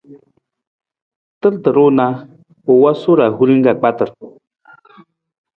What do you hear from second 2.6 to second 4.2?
u wosu ra hurin ka kpatar.